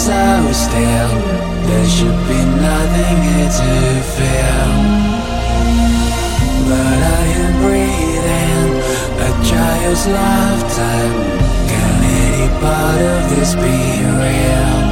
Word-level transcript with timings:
so 0.00 0.52
still. 0.52 1.14
There 1.68 1.88
should 1.94 2.20
be 2.26 2.40
nothing 2.66 3.16
here 3.28 3.50
to 3.60 3.72
feel. 4.14 4.70
But 6.68 6.98
I 7.18 7.24
am 7.40 7.52
breathing 7.60 8.70
a 9.26 9.30
child's 9.48 10.06
lifetime. 10.06 11.16
Can 11.70 11.96
any 12.24 12.48
part 12.60 13.00
of 13.12 13.20
this 13.30 13.54
be 13.54 13.76
real? 14.20 14.89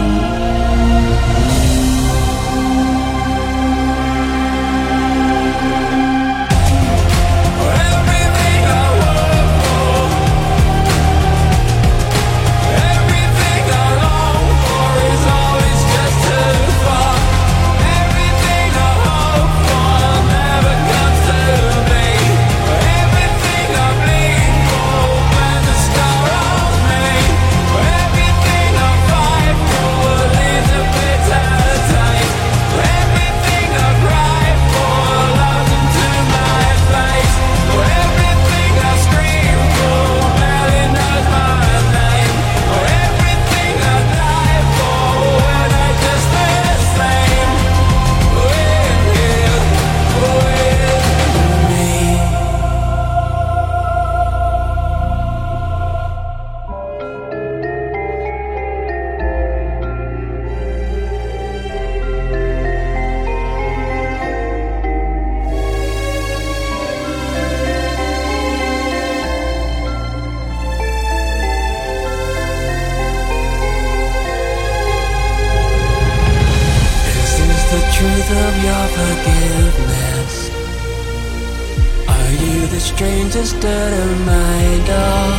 strangers 83.18 83.52
that 83.54 84.16
my 84.26 84.62
door. 84.86 85.30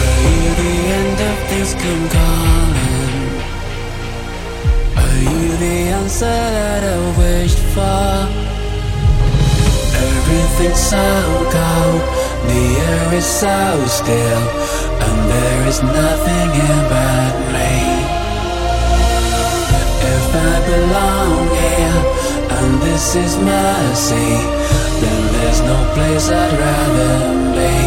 Are 0.00 0.18
you 0.26 0.44
the 0.60 0.74
end 0.98 1.18
of 1.30 1.36
things 1.48 1.72
come 1.74 2.04
calling? 2.16 3.22
Are 5.02 5.18
you 5.30 5.56
the 5.64 5.76
answer 5.98 6.40
that 6.56 6.82
I 6.82 6.98
wished 7.18 7.62
for? 7.74 8.16
Everything's 10.02 10.82
so 10.92 11.08
cold, 11.54 12.02
the 12.50 12.64
air 12.90 13.14
is 13.14 13.26
so 13.26 13.86
still, 13.86 14.44
and 15.06 15.18
there 15.30 15.68
is 15.68 15.82
nothing 15.82 16.50
about 16.82 17.34
me. 17.54 17.74
If 20.14 20.26
I 20.34 20.54
belong 20.72 21.46
here, 21.62 22.00
and 22.58 22.82
this 22.82 23.14
is 23.14 23.36
mercy. 23.38 24.81
Then 25.02 25.32
there's 25.32 25.60
no 25.62 25.78
place 25.94 26.30
I'd 26.30 26.52
rather 26.64 27.12
be. 27.56 27.81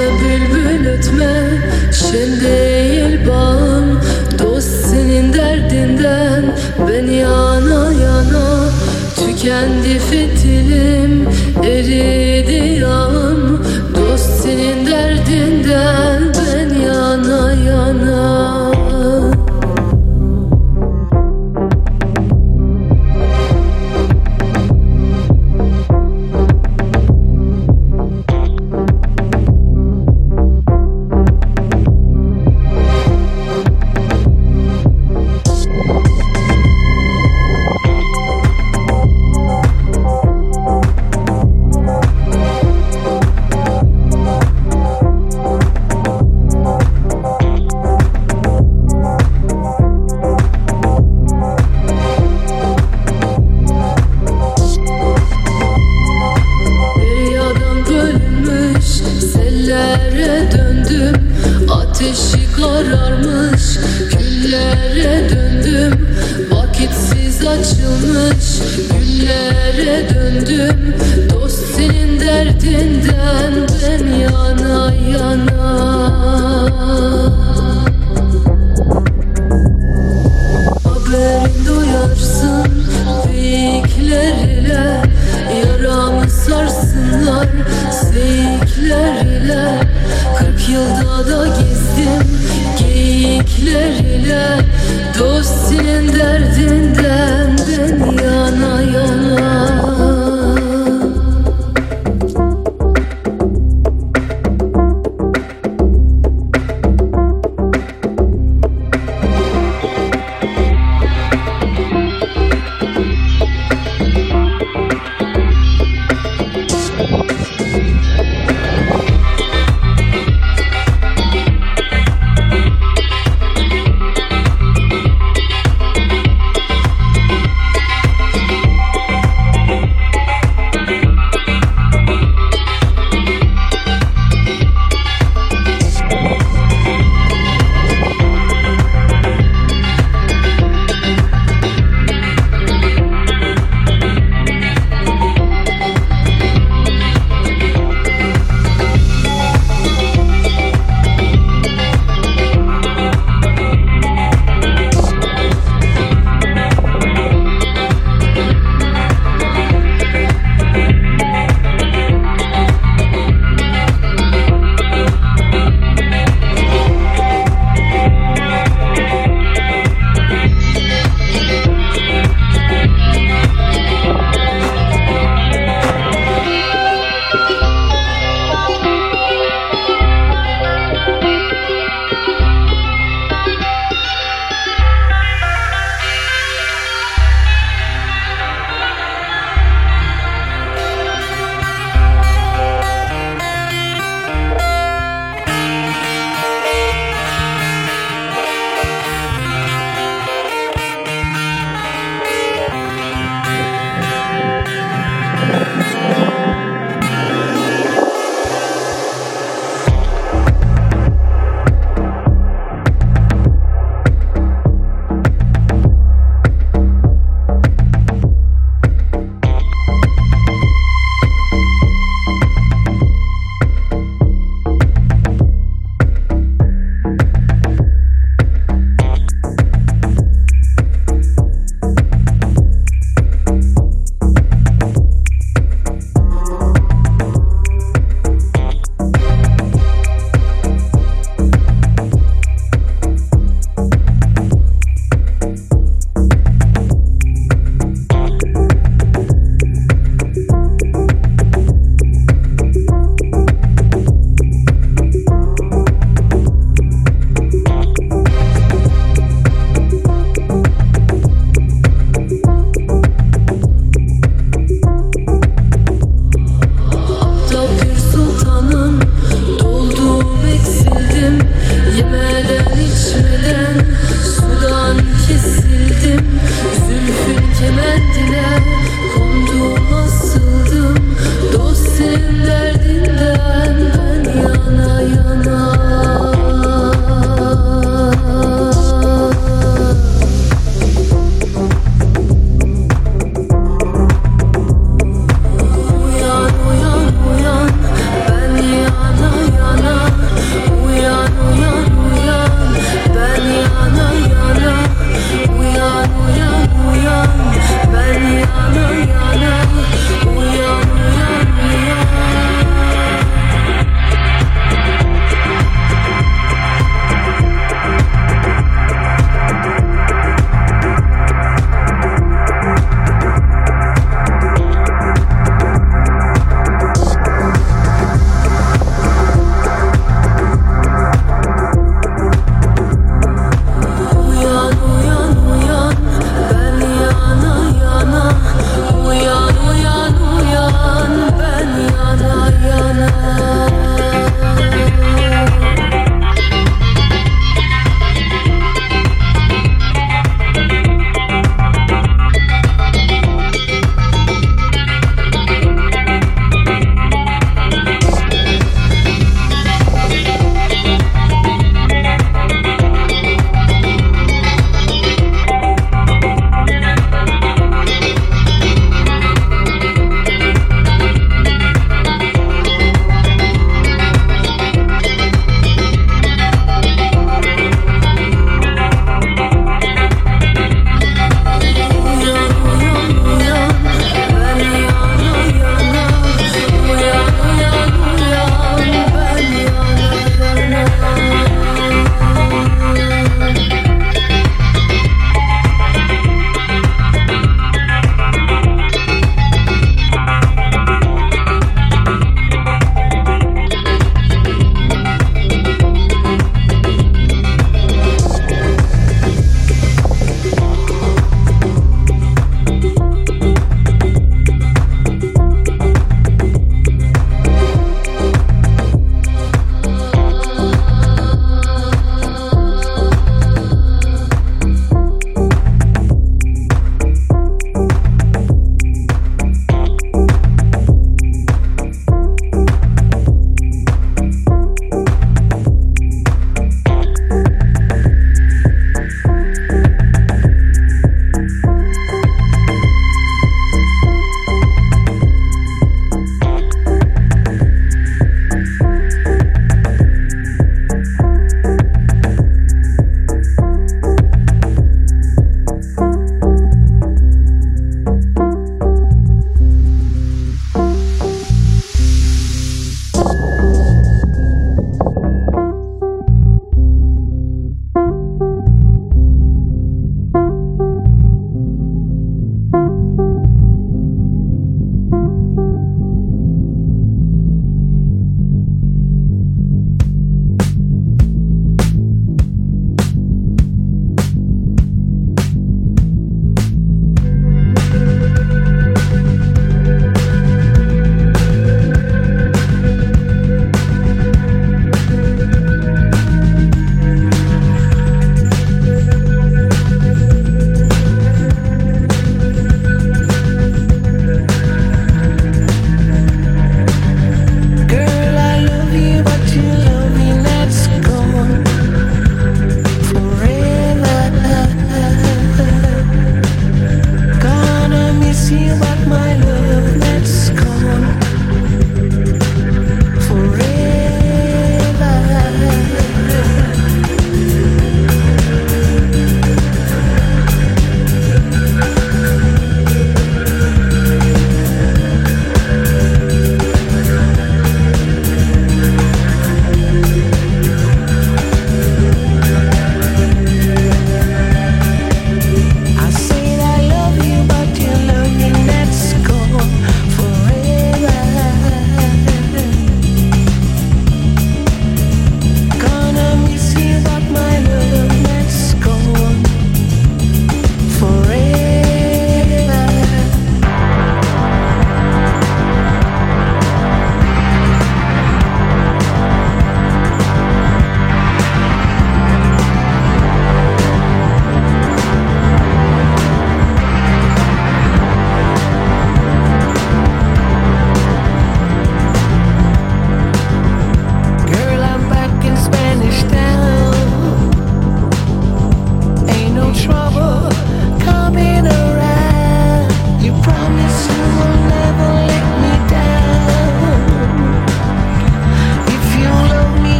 Bülbül 0.00 0.86
ötme 0.86 1.32
Şen 1.92 2.40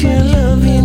your 0.00 0.22
love. 0.22 0.81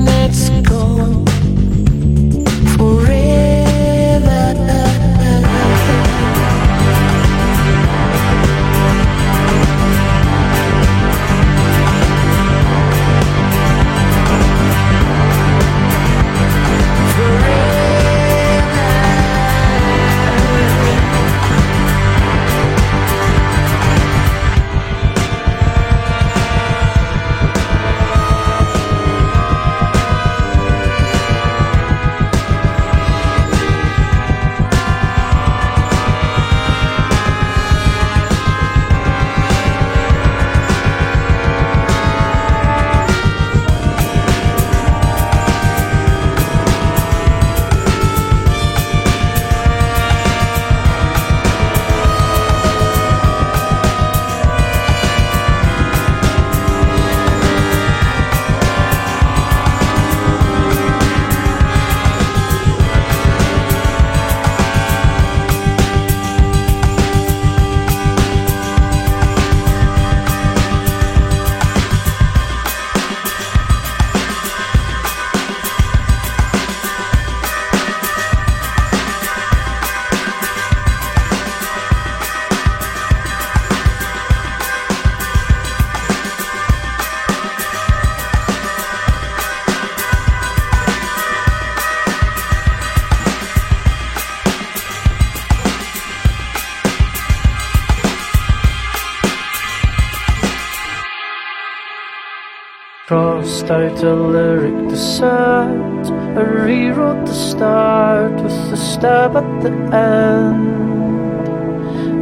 Stab 108.97 109.35
at 109.37 109.61
the 109.61 109.71
end. 109.93 110.75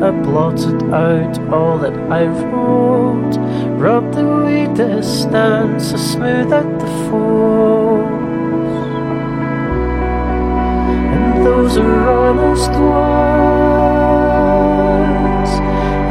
I 0.04 0.12
blotted 0.12 0.84
out 0.94 1.40
all 1.54 1.78
that 1.80 1.96
I 2.12 2.26
wrote, 2.26 3.38
rubbed 3.80 4.18
away 4.18 4.68
distance, 4.74 5.94
I 5.94 5.98
smoothed 5.98 6.52
out 6.52 6.80
the 6.82 6.88
faults. 7.06 8.12
And 11.16 11.46
those 11.46 11.78
are 11.78 12.10
honest 12.10 12.72
words. 12.72 13.22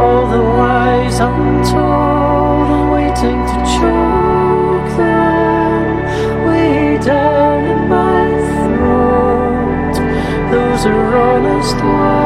All 0.01 0.24
the 0.28 0.41
lies 0.59 1.20
untold, 1.22 2.68
I'm 2.76 2.89
waiting 2.91 3.39
to 3.51 3.57
way 3.78 4.14
down 7.05 7.63
in 7.65 7.87
my 7.87 8.25
throat. 8.65 9.95
Those 10.49 10.85
are 10.87 11.15
honest 11.15 11.75
words. 11.75 12.25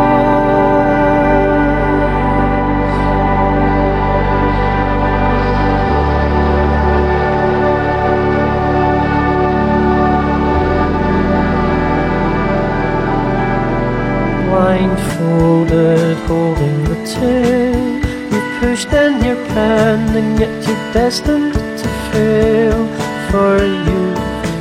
blindfolded, 14.46 16.18
holding 16.28 16.84
the 16.86 16.96
tale. 17.06 18.00
You 18.32 18.42
pushed 18.60 18.94
in 18.94 19.24
your 19.26 19.36
pen, 19.48 20.16
and 20.16 20.40
yet 20.40 20.68
you're 20.68 20.94
destined 20.94 21.54
to 21.54 21.88
fail. 22.12 22.88
For 23.30 23.58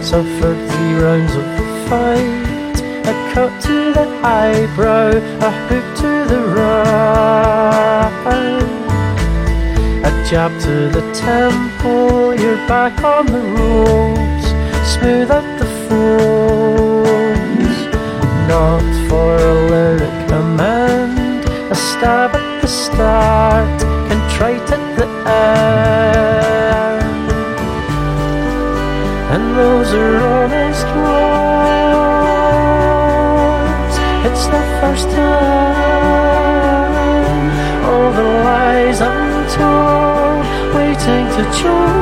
suffered 0.08 0.56
three 0.70 0.94
rounds 0.94 1.34
of 1.34 1.44
the 1.58 1.66
fight. 1.86 2.76
A 3.12 3.14
cut 3.34 3.52
to 3.64 3.92
the 3.92 4.06
eyebrow, 4.24 5.10
a 5.48 5.50
hook 5.68 5.86
to 6.02 6.10
the 6.32 6.42
right. 6.56 8.08
A 10.08 10.10
jab 10.30 10.52
to 10.62 10.88
the 10.96 11.04
temple, 11.12 12.34
you're 12.40 12.62
back 12.66 13.04
on 13.04 13.26
the 13.26 13.44
ropes. 13.58 14.46
Smooth 14.94 15.30
out 15.30 15.48
the 15.58 15.68
folds. 15.86 17.76
Not 18.48 18.88
for 19.10 19.36
a 19.36 19.54
lyric 19.70 20.30
amend, 20.32 21.44
a 21.70 21.74
stab 21.74 22.34
at 22.34 22.62
the 22.62 22.68
start, 22.68 23.78
contrite 24.08 24.72
at 24.72 24.84
the 24.96 25.06
end. 25.28 26.37
Those 29.58 29.92
are 29.92 30.16
honest 30.36 30.86
words. 31.02 31.56
It's 34.28 34.44
the 34.54 34.62
first 34.80 35.06
time. 35.10 36.48
All 37.88 38.10
the 38.18 38.28
lies 38.46 38.98
I'm 39.00 39.32
told, 39.56 40.44
waiting 40.76 41.26
to 41.36 41.42
choke 41.58 41.97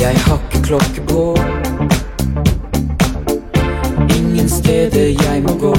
Jeg 0.00 0.20
har 0.20 0.40
klokke 0.62 1.02
på. 1.08 1.36
Ingen 4.16 4.48
steder 4.48 5.06
jeg 5.06 5.42
må 5.42 5.54
gå. 5.60 5.76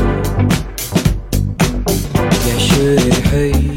Jeg 2.48 2.58
kjører 2.60 3.22
høy 3.32 3.71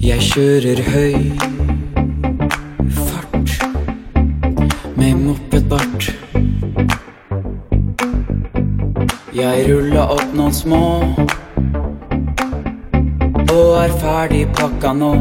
Jeg 0.00 0.22
kjører 0.24 0.78
høy 0.80 1.16
fart 2.96 3.50
med 4.96 5.18
mopedbart. 5.20 6.06
Jeg 9.36 9.66
ruller 9.68 10.14
opp 10.16 10.32
noen 10.32 10.56
små 10.56 10.80
og 13.44 13.76
er 13.82 13.92
ferdig 14.00 14.46
pakka 14.56 14.96
nå. 14.96 15.12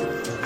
Holding 0.00 0.30
on. 0.30 0.39